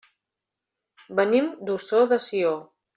[1.21, 2.61] Venim d'Ossó de Sió.